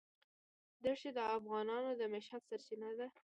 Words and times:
دښتې 0.83 1.09
د 1.17 1.19
افغانانو 1.37 1.91
د 1.99 2.01
معیشت 2.13 2.41
سرچینه 2.49 2.89
ده. 2.99 3.07